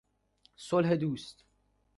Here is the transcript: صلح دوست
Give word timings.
صلح 0.55 0.95
دوست 0.95 1.45